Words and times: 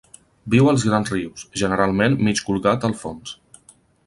Viu 0.53 0.69
als 0.71 0.85
grans 0.87 1.11
rius, 1.15 1.43
generalment 1.65 2.17
mig 2.29 2.43
colgat 2.49 2.89
al 2.91 2.97
fons. 3.05 3.37